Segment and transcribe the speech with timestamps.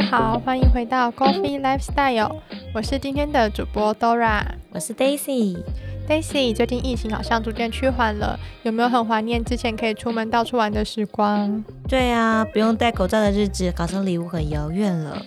[0.00, 2.34] 家好，欢迎回到 Coffee Lifestyle，
[2.72, 4.42] 我是今天的主播 Dora，
[4.72, 5.58] 我是 Daisy。
[6.08, 11.62] Daisy，最近疫情好像逐渐趋缓了，有没有很怀念之前可以出门到处玩的时光？
[11.86, 15.20] 对啊，不用戴口罩的日子，好像离我很遥远了。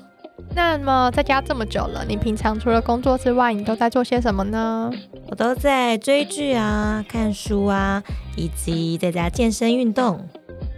[0.56, 4.92] 那么在家这么久了，你平常除了工作之外，你都在做些什么呢？
[5.30, 8.02] 我都在追剧啊、看书啊，
[8.36, 10.28] 以及在家健身运动。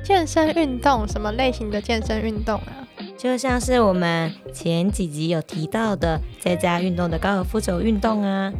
[0.03, 2.84] 健身运动什么类型的健身运动啊？
[3.17, 8.51] 就像是我们前几集有提到的，在家运动的高尔夫球运动啊。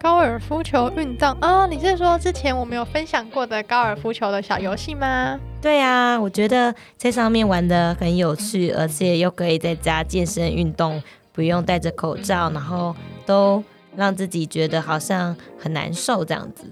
[0.00, 5.38] 高尔夫球运动啊，你是说之前我们有分享过的高尔夫球的小游戏吗？
[5.60, 11.02] 对啊，我觉得在上面玩的很有趣，而且又可以在家健身运动，
[11.32, 12.94] 不用戴着口罩，然后
[13.26, 13.62] 都
[13.96, 16.70] 让自己觉得好像很难受这样子。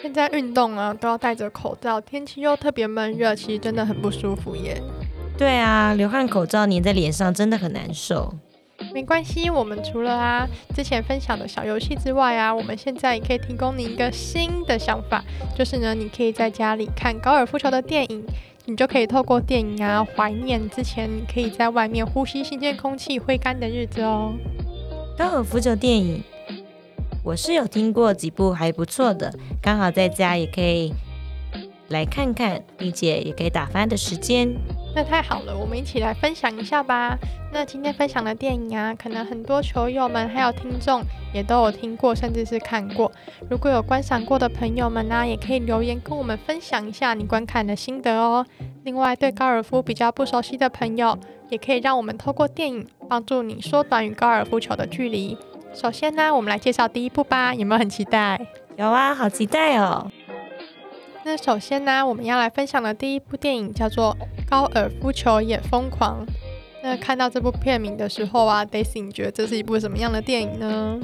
[0.00, 4.80] 现在运动啊，都要戴着口罩，天气又特别闷热，其实真的很不舒服耶。
[5.42, 8.32] 对啊，流汗口罩粘在脸上真的很难受。
[8.94, 15.24] 没关系，我们除了啊之前分享的小游戏之外啊，我们现在也可以提供你一个新的想法，
[15.58, 18.24] 就是呢，你可以在家里看高尔夫球的电影，
[18.66, 24.34] 你就可以透过电影啊怀念之前你可以在外面呼吸新鲜空气、挥杆的日子哦。
[25.18, 26.22] 高尔夫球电影。
[27.24, 30.94] 我是有听过几部还不错的，刚好在家也可以
[31.88, 34.48] 来看看，并且也可以打发的时间。
[34.94, 37.16] 那太好了，我们一起来分享一下吧。
[37.50, 43.10] 那今天分享的电影啊，可能很多球友们还有听众也都有听过，甚至是看过。
[43.48, 48.44] 如果有观赏过的朋友们呢，也可以留言跟我们分享一下你观看的心得哦。
[48.84, 51.18] 另外，对高尔夫比较不熟悉的朋友，
[51.48, 55.38] 也可以让我们透过电影帮助你缩短与高尔夫球的距离。
[55.72, 58.38] 首先呢，我们来介绍第一部吧，有没有很期待？
[58.76, 60.10] 有啊，好期待哦。
[61.24, 64.16] 那首先呢，我们要来分享的第一部电影叫做
[64.52, 66.26] 《高尔夫球也疯狂》。
[66.82, 71.00] 那看到这部片名的时候啊，Daisy，你觉得这是一部什么样的电影呢？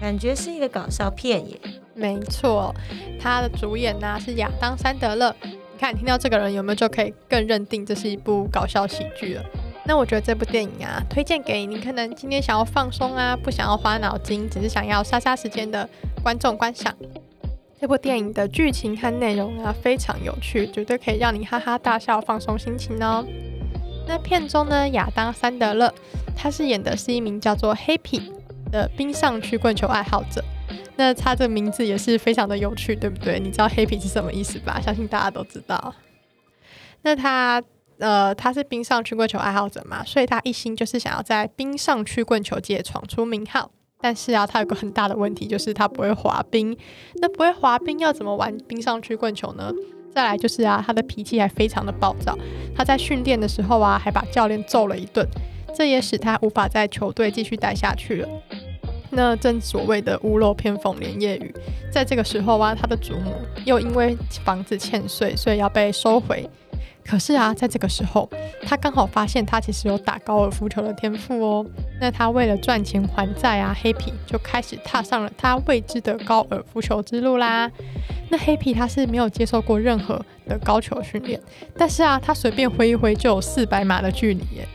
[0.00, 1.58] 感觉是一个搞笑片耶。
[1.92, 2.72] 没错，
[3.18, 5.34] 它的主演呢是亚当·山德勒。
[5.42, 9.42] 你看，听到这个人有没有就可以更认定这是一部搞笑喜剧了？
[9.84, 15.88] 那我觉得这部电影啊，推荐给你可能今天想要放松啊，不想要花脑筋，只是想要杀杀时间的
[16.22, 16.94] 观众观赏。
[17.84, 23.22] 这部电影的剧情和内容啊，非常有趣，绝对可以让你哈哈大笑，放松心情哦。
[24.08, 25.92] 那片中呢，亚当·山德勒
[26.34, 28.32] 他是演的是一名叫做黑皮
[28.72, 30.42] 的冰上曲棍球爱好者。
[30.96, 33.38] 那他这名字也是非常的有趣，对不对？
[33.38, 34.80] 你知道黑皮是什么意思吧？
[34.80, 35.94] 相信大家都知道。
[37.02, 37.62] 那他。
[37.98, 43.70] 呃，他是冰上曲棍球爱好者嘛，所以他一心就是想要在冰上曲棍球界闯出名号。
[44.04, 46.76] 但是啊，他有个很大的问题，就是他不会滑冰。
[47.22, 49.72] 那不会滑冰要怎么玩冰上曲棍球呢？
[50.14, 52.36] 再来就是啊，他的脾气还非常的暴躁。
[52.76, 55.26] 他在训练的时候啊，还把教练揍了一顿，
[55.74, 58.28] 这也使他无法在球队继续待下去了。
[59.08, 61.54] 那正所谓的屋漏偏逢连夜雨，
[61.90, 63.32] 在这个时候啊，他的祖母
[63.64, 66.46] 又因为房子欠税，所以要被收回。
[67.06, 68.28] 可是啊，在这个时候，
[68.66, 71.66] 他刚好发现他其实有打高尔夫球的天赋哦。
[72.00, 77.70] 那他为了赚钱还债啊，黑皮就开始踏上了他未知的高尔夫球之路啦。
[78.30, 81.38] 那黑皮他是没有接受过任何的高球训练，
[81.76, 84.68] 但是啊，他随便挥一挥就有四百码的距离耶！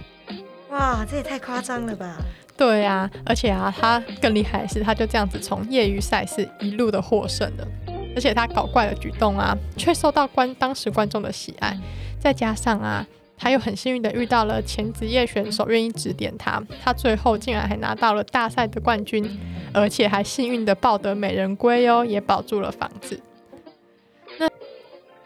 [0.70, 2.18] 哇，这也太夸张了吧？
[2.56, 7.68] 对啊，而且啊，他更厉害的是，他就这样子从业余赛事一路的获胜了。
[8.16, 11.78] 而且他搞怪的举动啊，却受到观当时观众的喜爱。
[12.20, 13.08] 再加上啊，
[13.38, 19.26] 他又很幸运的遇到了前职业选手愿意指点他，他最后竟然还拿到了大赛的冠军，
[19.74, 23.20] 而且还幸运的抱得美人归哦，也保住了房子。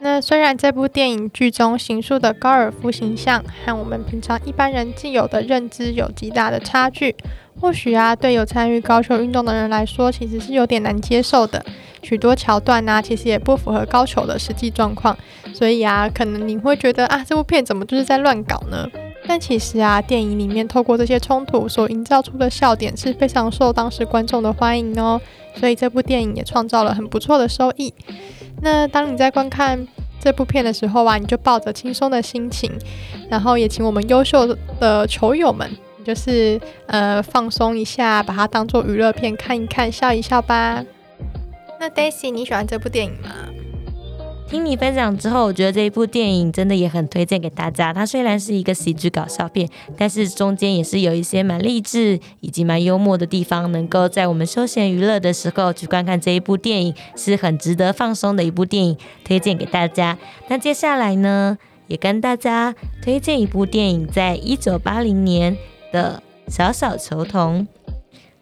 [0.04, 7.16] 那虽然这部电影剧中行述的高尔夫形象和我们平常一般人既有的认知有极大的差距，
[7.62, 11.64] 或许啊，对有参与高球运动的人来说，其实是有点难接受的。
[12.02, 15.18] 许多桥段呢，其实也不符合高球的实际状况，
[15.54, 18.86] 所以啊，可能你会觉得啊，这部片怎么就是在乱搞呢？
[19.26, 25.22] 但其实啊，电影里面透过这些冲突所营造出的笑点是非常受当时观众的欢迎哦，
[25.56, 27.94] 所以这部电影也创造了很不错的收益。
[28.64, 29.86] 那当你在观看
[30.22, 32.72] 这部片的时候啊，你就抱着轻松的心情，
[33.30, 35.70] 然后也请我们优秀的球友们，
[36.06, 40.84] 就是呃放松一下，把它当做娱乐片看一看，笑一笑吧。
[41.78, 43.30] 那 Daisy，你喜欢这部电影吗？
[44.50, 47.92] 听你分享之后，我觉得这一部电影真的也很推荐给大家。
[47.92, 49.68] 它虽然是一个喜剧搞笑片，
[49.98, 60.16] 但是中间也是有一些蛮励志以及蛮幽默的地方，能够在我们休闲娱乐的时候去观看这一部电影，是很值得放松的一部电影，推荐给大家。
[60.48, 61.58] 那接下来呢，
[61.88, 65.58] 也跟大家推荐一部电影，在一九八零年
[65.92, 66.22] 的
[66.54, 67.68] 《小小球童》。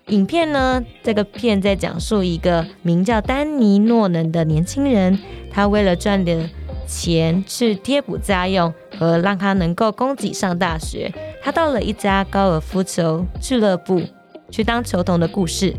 [0.07, 5.17] 影片呢，这个片在讲述一个名叫丹尼诺能的年轻人，
[5.51, 6.49] 他为了赚点
[6.87, 14.01] 钱去贴补家用和让他能够供给上大学，他到了一家高尔夫球俱乐部
[14.49, 15.73] 去当球童的故事。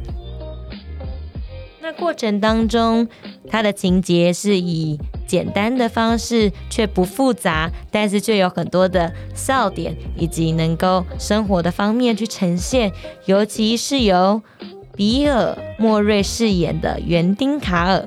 [1.83, 3.09] 那过程当中，
[3.51, 4.99] 他的情节是以
[5.33, 12.93] 简单的方式，却不复杂，但是却有很多的笑点以及能够生活的方面去呈现。
[13.25, 14.43] 尤其是由
[14.95, 18.07] 比尔莫瑞饰演的园丁卡尔，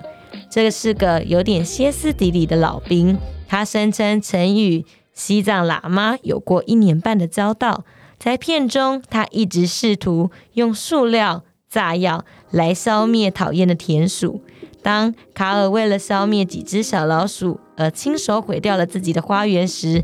[0.51, 3.18] 这个是个有点歇斯底里的老兵，
[3.48, 7.86] 他声称曾与西藏喇嘛有过一年半的交道。
[8.19, 11.42] 在片中，他一直试图用塑料。
[11.68, 14.39] 炸药来消灭讨厌的田鼠。
[14.86, 20.04] 当卡尔为了消灭几只小老鼠而亲手毁掉了自己的花园时，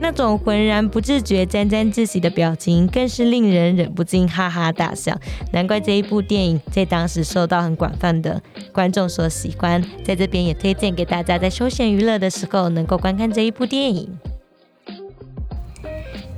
[0.00, 5.14] 那种浑然不自觉、沾沾自喜的表情，更是令人忍不禁哈哈大笑。
[5.52, 8.40] 难怪这一部电影在当时受到很广泛的
[8.72, 9.84] 观众所喜欢。
[10.02, 14.18] 在这边也推荐给大家，在休闲娱乐的时候能够观看这一部电影。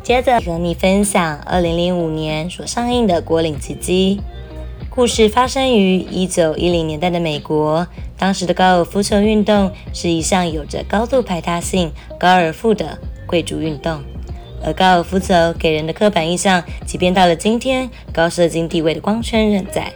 [0.03, 4.21] 接着和你分享二零零五年所上映的《国领奇迹》。
[4.95, 7.87] 故事发生于一九一零年代的美国，
[8.19, 11.91] 当时的高尔夫球运动是一项有着高度排他性、
[12.21, 14.03] 高尔夫的贵族运动，
[14.63, 19.91] 而高尔夫球给人的刻板印象，即便到了今天，高射精地位的光圈仍在。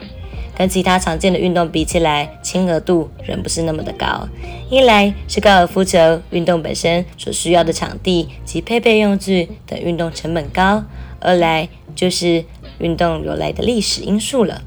[0.57, 4.27] 跟其他常见的运动比起来，亲和度仍不是那么的高。
[4.71, 10.83] 一来是高尔夫球运动本身所需要的场地及配备用具等运动成本高，
[11.21, 12.47] 二来就是
[12.79, 14.63] 运动由来的历史因素了。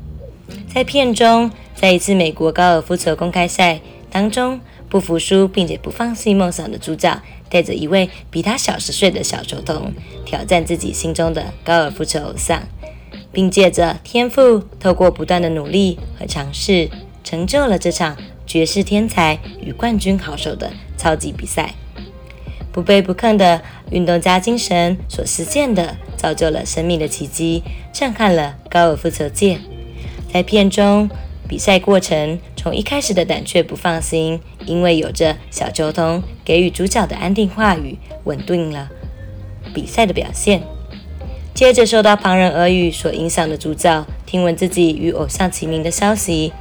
[0.72, 3.82] 在片中，在一次美国高尔夫球公开赛
[4.12, 7.20] 当中，不服输并且不放弃梦想的主角，
[7.50, 9.92] 带着一位比他小十岁的小球童，
[10.26, 12.62] 挑战自己心中的高尔夫球偶像，
[13.32, 16.88] 并借着天赋，透过不断的努力和尝试，
[17.24, 18.16] 成就了这场
[18.46, 21.74] 绝世天才与冠军好手的超级比赛。
[22.72, 29.60] 不卑不亢的运动家精神所实现的，造就了生命的奇迹，震撼了高尔夫球界。
[30.32, 31.10] 在片中，
[31.48, 38.90] 比赛过程从一开始的胆怯不放心，因为有着小球童给予主角的安定话语，稳定了
[39.74, 40.62] 比赛的表现。
[41.56, 46.54] 接着受到旁人耳语所影响的主角，听闻自己与偶像齐名的消息，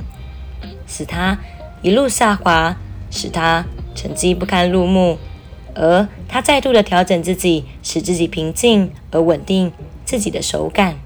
[0.86, 1.38] 使他
[1.82, 2.76] 一路下滑，
[3.10, 5.18] 使他成绩不堪入目。
[5.74, 9.70] 而他再度的调整自己，使自己平静而稳定
[10.04, 10.98] 自己的手感。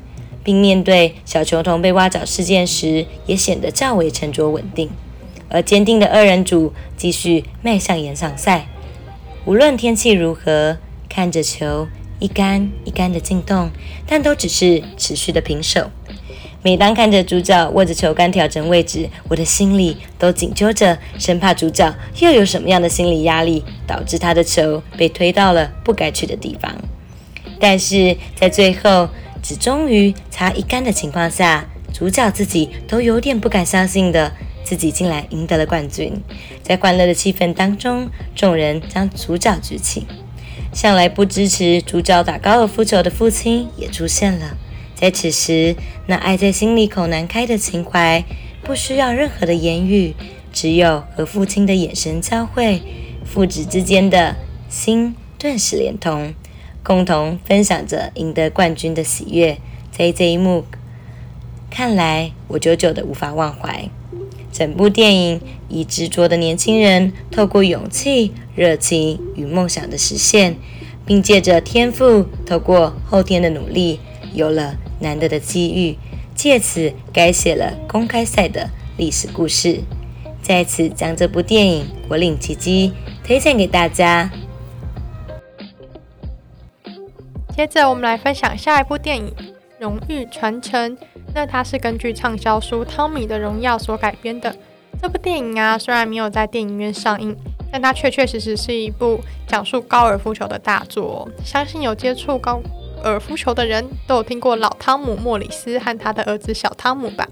[0.45, 4.91] 并面对小球童被挖角事件时，也显得较为沉着稳定。
[5.49, 8.67] 而坚定的二人组继续迈向延长赛，
[9.45, 10.79] 无论天气如何，
[11.09, 11.87] 看着球
[12.19, 13.71] 一杆一杆的进洞，
[14.07, 15.91] 但都只是持续的平手。
[16.63, 26.75] 每当看着主角握着球杆调整位置，我的心里都紧揪着，生怕主角又有什么样的心理压力，导致他的球被推到了不该去的地方。
[27.61, 29.09] 但是在最后。
[29.43, 34.33] 只终于差一杆的情况下，主角自己都有点不敢相信的，
[34.65, 36.23] 自己竟然赢得了冠军。
[36.63, 40.07] 在欢乐的气氛当中，众人将主角举起。
[40.73, 44.57] 向来不支持主角打高尔夫球的父亲也出现了。
[44.95, 48.25] 在此时，那爱在心里口难开的情怀，
[48.63, 50.15] 不需要任何的言语，
[50.53, 52.81] 只有和父亲的眼神交汇，
[53.25, 54.37] 父子之间的
[54.71, 56.33] 心顿时连通。
[56.83, 59.59] 共同分享着赢得冠军的喜悦，
[59.91, 60.65] 在这一幕
[61.71, 63.89] 看来，我久久的无法忘怀。
[64.51, 70.57] 整部电影以执着的年轻人，透过勇气、热情与梦想的实现，
[71.07, 74.01] 并借着天赋，透过后天的努力，
[74.35, 75.97] 有了难得的机遇，
[76.35, 79.81] 借此改写了公开赛的历史故事。
[80.43, 82.93] 在此将这部电影《国岭奇迹》
[83.27, 84.31] 推荐给大家。
[87.63, 89.33] 接着，我们来分享下一部电影
[89.79, 90.97] 《荣誉传承》。
[91.33, 94.53] 那它是根据畅销书《汤米的荣耀》所改编的。
[95.01, 97.37] 这部电影啊，虽然没有在电影院上映，
[97.71, 101.29] 但它确确实实是一部讲述高尔夫球的大作。
[101.45, 102.61] 相信有接触高
[103.05, 107.29] 尔夫球的人都有听过老汤姆·莫里斯和他的儿子小汤姆吧？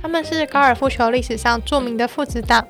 [0.00, 2.64] 他们是高尔夫球历史上著名的父子档，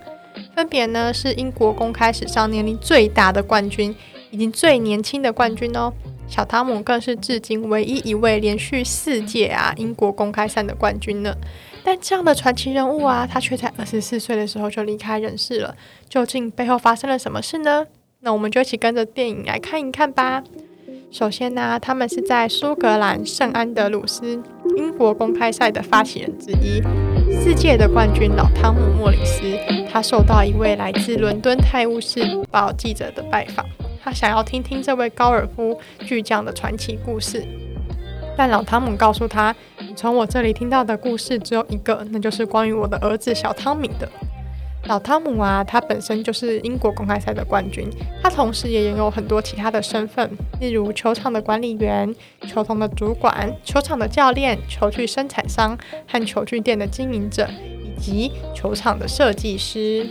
[0.56, 3.94] 分别呢是英国公开史上年龄最大的冠军，
[4.30, 5.92] 以及最年轻的冠军哦。
[6.32, 11.36] 小汤姆更是至今唯一一位连续四届啊英国公开赛的冠军呢。
[11.84, 15.74] 但这样的传奇人物啊，他却在二十四岁的时候就离开人世了。
[16.08, 17.84] 究竟背后发生了什么事呢？
[18.20, 20.42] 那我们就一起跟着电影来看一看吧。
[21.10, 24.42] 首先呢，他们是在苏格兰圣安德鲁斯
[24.78, 26.80] 英国公开赛的发起人之一，
[27.44, 29.42] 世界的冠军老汤姆·莫里斯。
[29.92, 33.66] 他受到一位来自伦敦《泰晤士报》记者的拜访，
[34.02, 37.46] 他想要听听这位高尔夫巨匠的传奇故事。
[38.36, 44.08] 但老汤姆告诉他：“你从我这里听到的故事只有一个，那就是关于我的儿子小汤米的。”
[44.86, 47.88] 老汤姆啊，他本身就是英国公开赛的冠军，
[48.20, 50.28] 他同时也拥有很多其他的身份，
[50.60, 52.12] 例如球场的管理员、
[52.48, 55.78] 球童的主管、球场的教练、球具生产商
[56.08, 57.48] 和球具店的经营者，
[57.84, 60.08] 以及球场的设计师。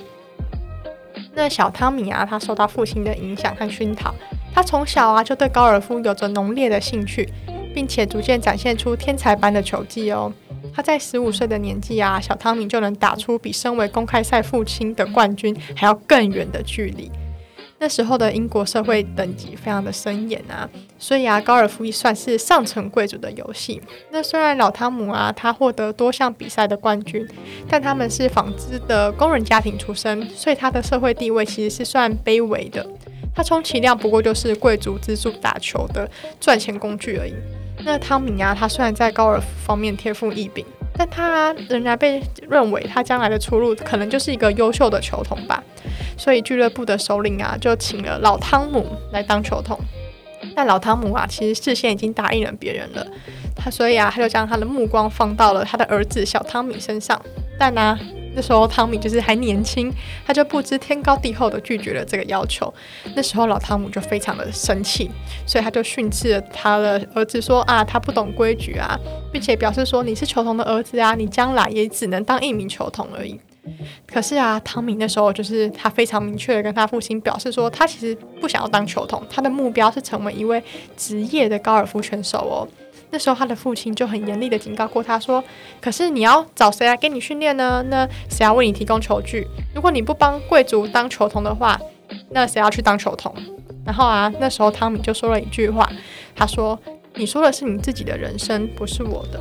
[1.33, 4.13] 那小汤米啊，他受到父亲的影响和熏陶，
[4.53, 7.27] 他从小啊就对高尔夫有着浓烈的兴趣，
[7.73, 10.31] 并且逐渐展现出天才般的球技哦。
[10.73, 17.11] 他在十五岁的年纪啊，小汤米就能打出比身为公开赛父亲的冠军还要更远的距离。
[17.81, 20.69] 那时候的英国社会等级非常的森严啊，
[20.99, 23.81] 所以啊，高尔夫算是上层贵族的游戏。
[24.11, 27.27] 那虽然老汤姆啊，他获得多项比赛的冠军，
[27.67, 32.85] 但他们是纺织的工人家庭出身，所以他的社会地位其实是算卑微的。
[33.33, 36.07] 他充其量不过就是贵族资助打球的
[36.39, 37.33] 赚钱工具而已。
[37.83, 40.63] 那汤米啊，他虽然在高尔夫方面天赋异禀，
[41.01, 45.63] 但他仍然被认为他将来的出路可能就是一个优秀的球童吧。
[46.15, 49.75] 所以俱乐部的首领啊，就请了老汤姆来当球童。
[50.55, 53.03] 但老汤姆啊，其实事先已经答应了别人了。
[53.55, 57.19] 他所以啊，他就将他的目光放到了他的儿子小汤米身上。
[57.57, 57.97] 但呢？
[58.33, 59.93] 那时候汤米就是还年轻，
[60.25, 62.73] 他就不知天高地厚的拒绝了这个要求。
[63.15, 65.09] 那时候老汤姆就非常的生气，
[65.45, 68.97] 所以他就训斥了他的儿子说啊，他不懂规矩啊，
[69.31, 73.39] 并且表示说你是球童的儿子啊，你将来也只能当一名球童而已。
[74.07, 80.61] 可是啊，汤米那时候就是他非常明确的跟他父亲表示说，他其实不想要当球童，他的目标是成为一位
[80.97, 82.67] 职业的高尔夫选手哦。
[83.11, 85.43] 那时候，他的父亲就很严厉的警告过他说
[85.81, 87.83] ：“可是你要找谁来给你训练呢？
[87.89, 89.45] 那谁要为你提供球具？
[89.75, 91.79] 如果你不帮贵族当球童的话，
[92.29, 93.33] 那谁要去当球童？”
[93.85, 95.89] 然后啊，那时候汤米就说了一句话，
[96.35, 96.79] 他说
[97.15, 99.39] ：“你说的是你自己的人生，不是我的。”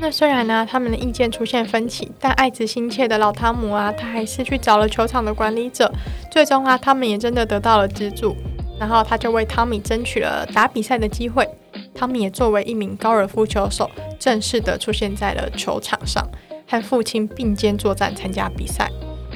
[0.00, 5.90] 那虽然呢，他们的意见出现分歧，但爱子心切的老汤姆啊，他还是去找了球场的管理者。
[6.30, 8.36] 最终啊，他们也真的得到了资助，
[8.78, 11.48] 然后他就为汤米争取了打比赛的机会。
[11.94, 16.26] 汤米也作为一名高尔夫球手，正式的出现在了球场上，
[16.68, 18.90] 和父亲并肩作战，参加比赛。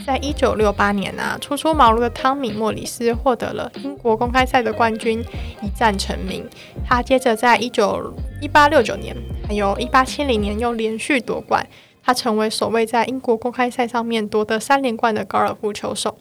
[0.07, 5.23] 在一九六八年啊，初出茅庐的汤米·莫里斯获得了英国公开赛的冠军，
[5.63, 6.45] 一战成名。
[6.85, 9.15] 他接着在一九一八六九年，
[9.47, 11.67] 还有一八七零年又连续夺冠，
[12.03, 16.19] 他成为首位在英国公开赛上面夺得三连冠的高尔夫球手。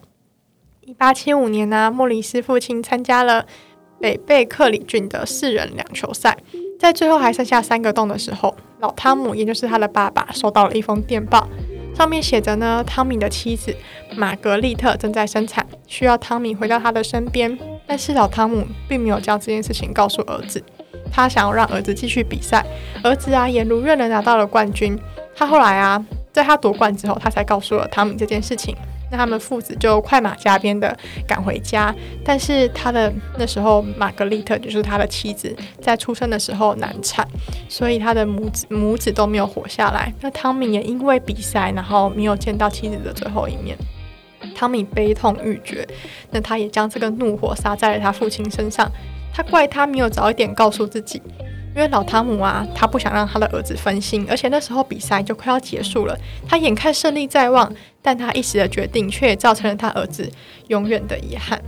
[0.82, 3.46] 一八七五年呢，莫里斯父亲参加了。
[4.00, 6.36] 北贝克里郡的四人两球赛，
[6.78, 11.48] 在最后还剩下三个洞的时候，老汤姆，也就是他的爸爸，收到了一封电报，
[11.94, 13.74] 上面写着呢，汤米的妻子
[14.16, 17.58] 玛格丽特正在生产，需要汤米回到他的身边。
[17.86, 20.62] 但是老汤姆并没有将这件事情告诉儿子，
[21.10, 22.64] 他想要让儿子继续比赛。
[23.02, 24.98] 儿子啊，也如愿的拿到了冠军。
[25.34, 28.76] 他后来啊，在他夺冠之后，他才告诉了汤米这件事情。
[29.10, 30.96] 那他们父子就快马加鞭的
[31.26, 37.26] 赶回家，但是他的那时候玛格丽特就是他的妻子，在出生的时候难产，
[37.68, 40.12] 所以他的母子母子都没有活下来。
[40.20, 43.76] 那汤米也因为比赛，然后没有见到妻子的最后一面，
[44.54, 45.86] 汤米悲痛欲绝，
[46.30, 48.90] 那他也将这个怒火撒在了他父亲身上，
[49.32, 51.22] 他怪他没有早一点告诉自己。
[51.78, 56.18] 因为老汤姆啊，他不想让他的儿子分心，而且那时候比赛就快要结束了，
[56.48, 60.28] 他眼看胜利在望，但他一时的决定却造成了他儿子
[60.66, 61.62] 永远的遗憾。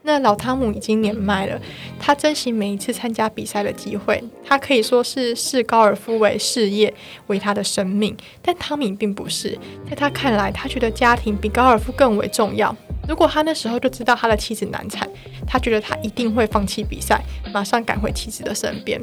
[0.00, 1.60] 那老汤姆已经年迈了，
[2.00, 6.94] 他珍惜每一次参加比赛的机会，他可以说是视高尔夫为事业，
[7.26, 8.16] 为他的生命。
[8.40, 12.74] 但汤米并不是，在他看来，他觉得家庭比高尔夫更为重要。
[13.08, 15.08] 如果他那时候就知道他的妻子难产，
[15.46, 19.00] 他觉得他一定会放弃比赛，马上赶回妻子的身边。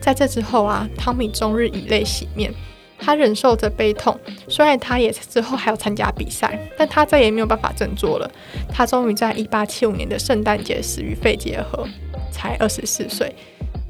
[0.00, 2.52] 在这之后啊，汤米终日以泪洗面。
[2.96, 4.18] 他忍受着悲痛，
[4.48, 8.30] 虽然他也之后还要参加比赛，但他再也没有办法振作了。
[8.72, 11.86] 他终于在一八七五年的圣诞节死于肺结核，
[12.30, 13.34] 才二十四岁。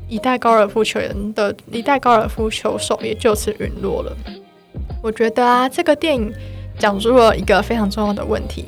[0.09, 4.17] 一代高尔夫球人的一代高尔夫球手也就此陨落了。
[5.03, 6.33] 我觉得啊，这个电影
[6.79, 8.65] 讲述了一个非常重要的问题：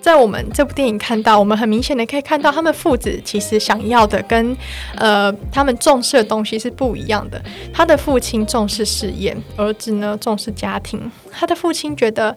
[0.00, 4.56] 在我们这部电影看到，我们很明显的可以看到，他们父子其实想要的跟
[4.96, 7.40] 呃他们重视的东西是不一样的。
[7.72, 11.10] 他的父亲重视事业，儿子呢重视家庭。
[11.30, 12.36] 他的父亲觉得，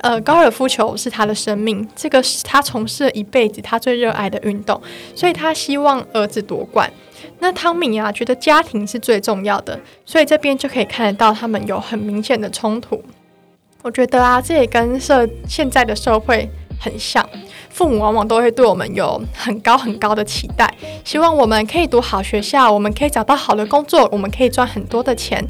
[0.00, 4.80] 呃，高尔夫球是他的生命，这个是他从事了一辈子他最热爱的运动，
[5.14, 6.92] 所以他希望儿子夺冠。
[7.38, 13.02] 那汤米啊，觉得家庭是最重要的，所以这边就可以看得到他们有很明显的冲突。
[13.82, 17.26] 我觉得啊，这也跟社现在的社会很像，
[17.70, 20.72] 父母往往都会对我们有很高很高的期待，
[21.04, 25.44] 希望我们可以读好学校，我们可以找到好的工作，我们可以赚很多的钱。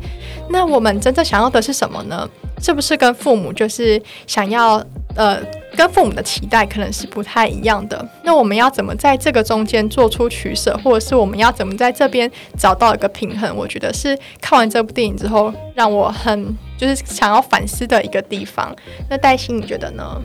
[0.50, 2.28] 那我们真正想要的是什么呢？
[2.62, 4.84] 是不是跟父母就是想要
[5.16, 5.38] 呃？
[5.76, 8.08] 跟父母的期待可能是不太一样的。
[8.22, 13.52] 那我们要怎么在这个中间做出取舍，或者是我们要怎么在这边找到一个平衡？
[13.56, 18.72] 我觉得是看完这部电影之后，让我很就是想要反思的一个地方。
[19.10, 20.22] 那黛西，你觉得呢？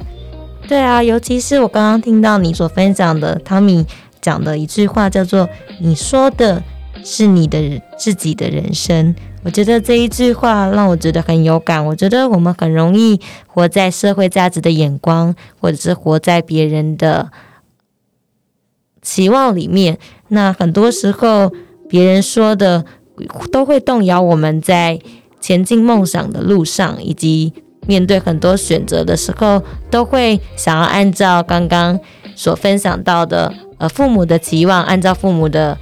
[0.69, 3.83] 对啊，尤其是我刚刚听到你所分享的汤米
[4.21, 5.49] 讲的一句话，叫做
[5.81, 6.61] “你说的
[7.03, 9.15] 是你的自己的人生”。
[9.41, 11.83] 我觉得这一句话让我觉得很有感。
[11.83, 17.31] 我觉得我们很容易活在社会价值的眼光，或者是活在别人的
[19.01, 19.97] 期望里面。
[20.27, 21.51] 那很多时候，
[21.89, 22.85] 别人说的
[23.51, 24.99] 都会动摇我们在
[25.41, 27.55] 前进梦想的路上，以及
[27.89, 32.00] 面对很多选择的时候，都会想要按照刚刚
[32.36, 35.75] 所分享到的，呃，父母的期望，按照父母的。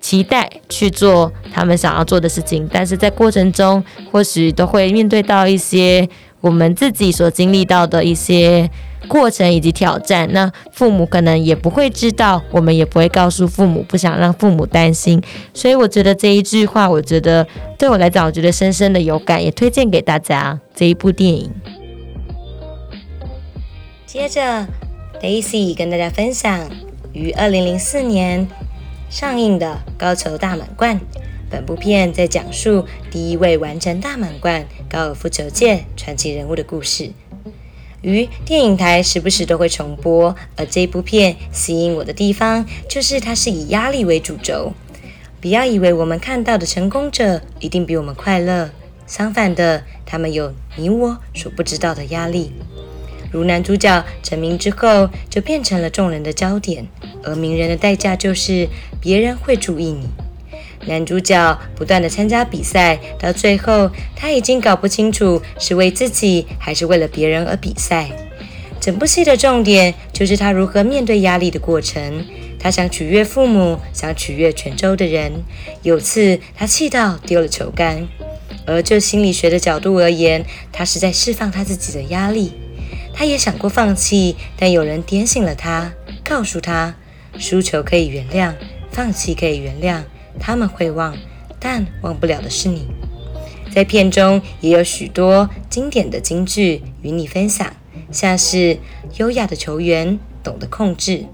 [0.00, 6.08] 期待去做他们想要做的事情，但是在过程中或许都会面对到一些
[6.40, 8.70] 我们自己所经历到的一些
[9.06, 10.28] 过程以及挑战。
[10.32, 15.22] 那父母可能也不会知道，我们也不会告诉父母，不想让父母担心。
[15.54, 17.46] 所以我觉得这一句话，我觉得
[17.78, 21.50] 对我来讲，我觉得深深的有感，也推荐给大家这一部电影。
[24.06, 24.66] 接着
[25.22, 26.70] ，Daisy 跟大家分享
[27.12, 28.48] 于二零零四年。
[29.10, 30.96] 上映的《高球大满贯》，
[31.48, 37.10] 本部片在讲述第一位完成大满贯高尔夫球界传奇人物的故事。
[38.02, 44.72] 于电影台时不时都会重播，而这部片吸引我的地方，就是它是以压力为主轴。
[45.40, 48.70] 不要以为我们看到的成功者一定比我们快乐，
[49.06, 52.52] 相反的，他们有你我所不知道的压力。
[53.30, 56.86] 如男主角成名之后，就变成了众人的焦点，
[57.22, 58.68] 而名人的代价就是
[59.00, 60.08] 别人会注意你。
[60.86, 68.10] 男主角不断的参加比赛，到最后他已经搞不清楚是为自己还是为了别人而比赛。
[68.80, 72.24] 整部戏的重点就是他如何面对压力的过程。
[72.60, 75.44] 他想取悦父母，想取悦全州的人。
[75.82, 78.08] 有次他气到丢了球杆，
[78.66, 82.52] 而就心理学的角度而言，他是在释放他自己的压力。
[83.14, 85.92] 他也想过放弃，但有人点醒了他，
[86.24, 86.94] 告诉他：
[87.38, 88.54] 输球可以原谅，
[88.90, 90.02] 放弃可以原谅，
[90.38, 91.16] 他们会忘，
[91.60, 92.86] 但忘不了的是你。
[93.72, 97.72] 在片中也有许多经典的金句与你分享，
[98.10, 98.78] 像是
[99.18, 101.26] 优雅的球员懂得控制，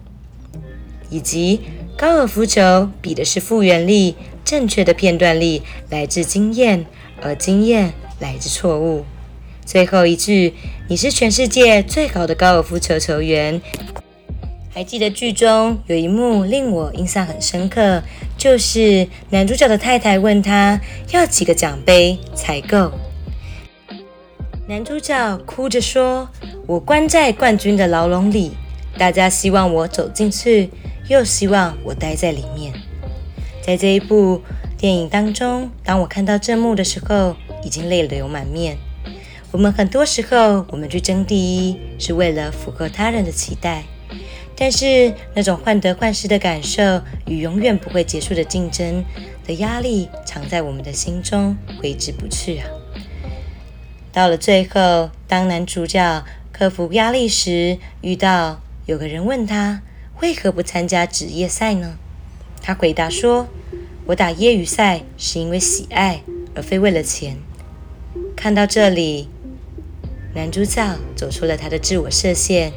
[1.11, 1.61] 以及
[1.97, 6.85] 高尔夫球比的是复原力，正确的片段力来自经验，
[7.23, 9.05] 而经验来自错误。
[9.65, 10.55] 最后一句，
[10.89, 13.63] 你是全世界最好的高尔夫球球员。
[14.75, 18.03] 还记得剧中有一幕令我印象很深刻，
[18.37, 20.81] 就是男主角的太太问他
[21.13, 22.91] 要几个奖杯才够，
[24.67, 26.29] 男主角哭着说
[26.67, 28.51] ：“我关在冠军的牢笼里，
[28.99, 30.69] 大家希望我走进去，
[31.09, 32.75] 又希望我待在里面。”
[33.63, 34.43] 在这一部
[34.77, 38.77] 电影当中，当我看到这幕的时候，已经泪流满面。
[39.53, 43.85] 我们很多时候，我们去争第一，是为了符合他人的期待，
[44.57, 49.05] 但是那种患得患失的感受与永远不会结束的竞争
[49.47, 52.67] 的压力，藏在我们的心中，挥之不去啊。
[54.13, 59.83] 到了最后，当男主角克服压力时，遇到有个人问他
[60.21, 61.99] 为何不参加职业赛呢？
[62.63, 63.49] 他回答说
[64.07, 66.23] ：“我打业余赛是因为喜爱，
[66.55, 67.37] 而非为了钱。”
[68.37, 69.29] 看到这里。
[70.37, 72.73] 男主角走出了他的自我设限。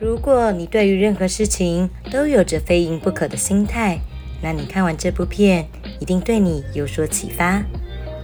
[0.00, 3.98] 如果你对于任何事情都有着非赢不可的心态，
[4.40, 5.66] 那你看完这部片
[5.98, 7.60] 一定对你有所启发。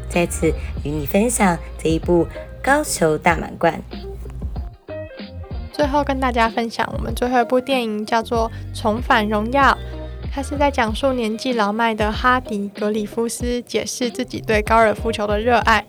[0.09, 0.47] 在此
[0.85, 2.25] 与你分享这一部
[2.63, 3.83] 《高球大满贯》。
[5.73, 8.49] 最后跟大家分享我们最后一部电影叫做
[8.81, 9.73] 《重返荣耀》，
[10.33, 15.85] 它是在讲述年纪老迈的哈迪·格里夫斯解释自己对高尔夫球的热爱。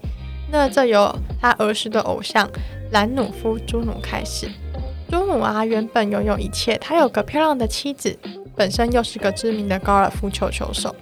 [0.52, 2.50] 那这由他儿时的偶像
[2.92, 4.50] 兰努夫·朱努开始。
[5.10, 8.18] 朱母啊，原本拥有一切，他有个漂亮的妻子，
[8.56, 10.96] 本身又是个知名的高尔夫球球手。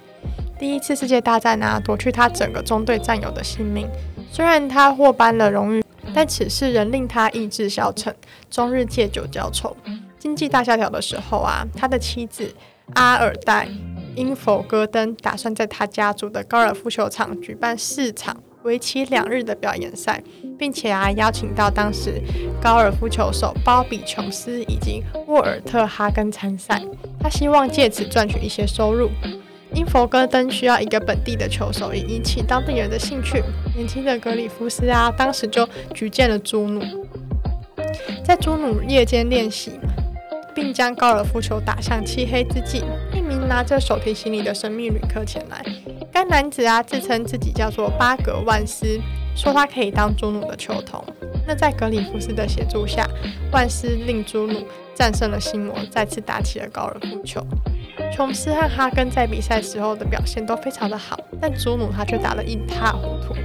[0.59, 3.87] 第一次世界大战啊，夺去他整个中队战友的性命。
[4.31, 8.13] 虽然他获颁了荣誉，但此事仍令他意志消沉，
[8.49, 9.75] 终日借酒浇愁。
[10.19, 12.53] 经济大萧条的时候啊，他的妻子
[12.93, 13.67] 阿尔代
[14.15, 20.21] 因否戈登打算在他家族的高尔夫球场举办四场为期两日的表演赛，
[20.57, 22.21] 并且啊邀请到当时
[22.61, 26.81] 高尔夫球手鲍比琼斯以及沃尔特哈根参赛，
[27.19, 29.09] 他希望借此赚取一些收入。
[29.75, 33.41] 因佛戈登需要一个本地的球手，以引起当地人的兴趣。
[33.75, 36.79] 年轻的格里夫斯啊，当时就举荐了朱努，
[38.23, 39.71] 在朱努夜间练习，
[40.53, 45.65] 并将高尔夫球打向漆黑之际，一名拿着手提行李的神秘旅客前来。
[46.13, 49.01] 该男子啊，自称自己叫做巴格万斯，
[49.35, 51.03] 说他可以当朱努的球童。
[51.47, 53.09] 那在格里夫斯的协助下，
[53.51, 57.43] 万斯令朱努战胜了心魔，再次打起了高尔夫球。
[58.13, 63.35] 琼斯和哈根在比赛时候的表现都非常的好，但朱努他却打得一塌糊涂，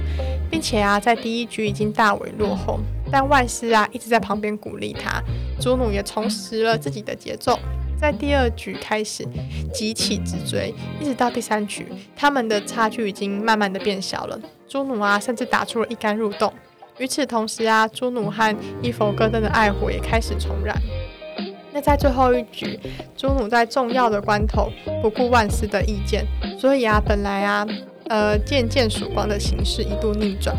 [0.49, 2.79] 并且啊，在第一局已经大为落后。
[3.11, 5.19] 但万斯啊一直在旁边鼓励他，
[5.59, 7.57] 朱努也重拾了自己的节奏，
[7.99, 9.27] 在第二局开始
[9.73, 11.85] 急起直追，一直到第三局，
[12.15, 14.39] 他们的差距已经慢慢的变小了。
[14.69, 16.53] 朱努啊甚至打出了一杆入洞。
[16.97, 20.75] 与此同时啊，朱努和伊佛戈登的爱火也开始重燃。
[21.73, 22.79] 那在最后一局，
[23.17, 24.69] 朱努在重要的关头
[25.01, 26.25] 不顾万斯的意见，
[26.57, 27.67] 所以啊，本来啊，
[28.07, 30.55] 呃，渐渐曙光的形势一度逆转，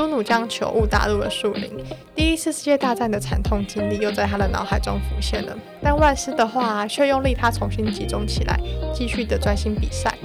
[0.00, 1.70] 朱努将球误打入了树林。
[2.16, 5.54] 第一次世界大战的惨痛经历又在他的脑海中浮现了。
[5.82, 8.58] 但万斯的话却用力他重新集中起来，
[8.94, 10.16] 继续的专心比赛。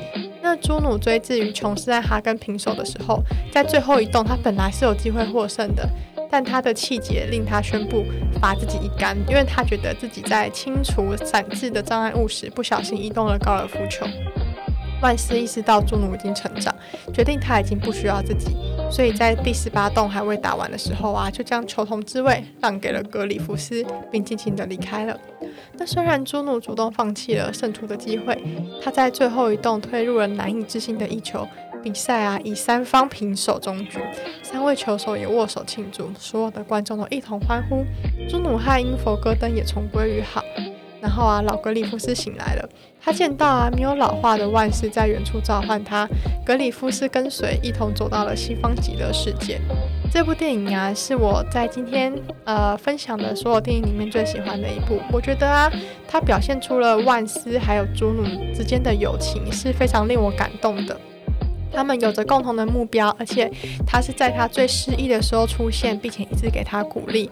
[0.42, 5.86] 那朱努追至于琼斯在哈根平手的时候，在最后一洞，他本来是有机会获胜的。
[6.32, 8.06] 但他的气节令他宣布
[8.40, 14.08] 罚自己一杆，因为他觉得自己在清除散置的障碍物时不小心移动了高尔夫球。
[15.02, 16.74] 万斯意识到朱努已经成长，
[17.14, 18.56] 决定他已经不需要自己，
[18.89, 25.19] 所以在第十八洞还未打完的时候啊，就将球童之位让给了格里夫斯，并尽情的离开了。
[25.74, 28.41] 那虽然朱努主动放弃了胜出的机会，
[28.82, 31.45] 他在最后一洞推入了难以置信的一球。
[31.84, 34.00] 比赛啊，以三方平手终局，
[34.41, 37.86] 三位球手也握手庆祝，所有的观众都一同欢呼。
[38.28, 40.41] 朱努和因佛戈登也重归于好。
[41.06, 42.68] 然后啊，老格里夫斯醒来了，
[43.00, 46.10] 他见到啊没有老化的万斯在远处召唤他，
[46.44, 49.62] 格里夫斯跟随一同走到了西方极乐世界。
[50.12, 52.12] 这部电影啊，是我在今天
[52.44, 55.00] 呃分享的所有电影里面最喜欢的一部。
[55.12, 55.72] 我觉得啊，
[56.08, 61.00] 它表现出了万斯还有朱努之间的友情，是非常令我感动的。
[61.76, 63.52] 他们有着共同的目标，而且
[63.86, 67.30] 他是在他最失意的时候出现，并且一直给他鼓励。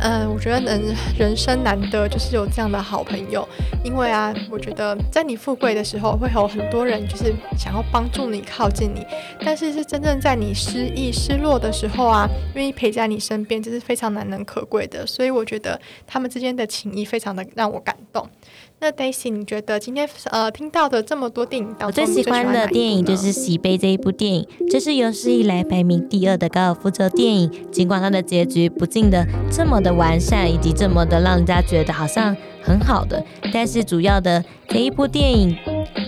[0.00, 3.48] 嗯，我觉得能人生难得就是有这样的好朋友，
[3.82, 9.04] 因为啊，我觉得在你富贵的时候，会有很多人就是想要帮助你、靠近你，
[9.40, 15.06] 但是是真正在你失意、失落的时候啊，愿意陪在你身边，这是非常难能可贵的。
[15.06, 18.28] 所以我觉得他们之间的情谊非常的让我感动。
[18.78, 27.50] 那 Daisy，你觉得今天呃听到的这么多电影当中，我最喜欢的电影就是《喜悲》这一部电影，这是有史以来排名第二的高尔夫球电影。
[27.72, 32.36] 尽管它的结局不尽的这么的完善，以及这么的让人家觉得好像
[32.66, 35.56] 很好的，但是主要的这一部电影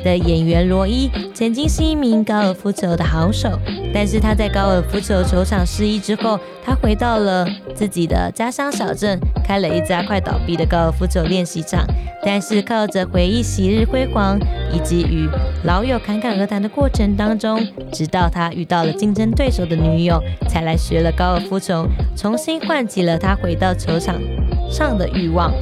[0.03, 3.57] 的演员罗伊曾经是一名高尔夫球的好手，
[3.95, 11.87] 但是他在高尔夫球球场失意之后，他回到了自己的家乡小镇，开了一家快倒闭的高尔夫球练习场。
[12.25, 14.37] 但是靠着回忆昔日辉煌，
[14.75, 15.29] 以及与
[15.63, 24.17] 老友侃侃而谈的过程当中，直到他遇到了竞争对手的女友，才来学了高尔夫球，重新唤起了他回到球场
[24.69, 25.55] 上的欲望。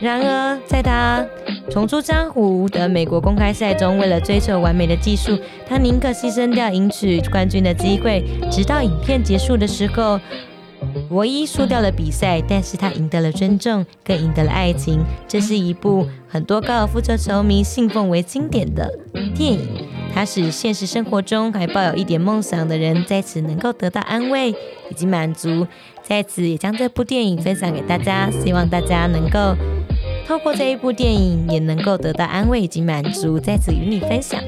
[0.00, 1.24] 然而，在他
[1.70, 8.24] 重出江湖的美国公开赛中，为了追求完美的技术，他宁可牺牲掉赢取冠军的机会。
[8.50, 10.20] 直到影片结束的时候。
[11.10, 15.04] 罗伊输掉了比赛，但是他赢得了尊重，更赢得了爱情。
[15.26, 18.88] 这是一部很多高尔夫球球迷信奉为经典的
[19.34, 25.66] 电影，它使现实生活中还抱有一点梦想的人在此能够得到安慰以及满足。
[26.04, 29.56] 在此也将这部电影分享给大家，希望大家能够
[30.28, 33.40] 透过这一部电影也能够得到安慰以及满足。
[33.40, 34.38] 在此与你分享，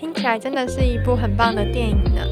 [0.00, 2.22] 听起来真的是一部很棒的电影呢。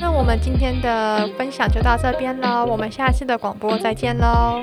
[0.00, 4.60] 那我们今天的分享就到这边喽，我们下次的广播再见喽。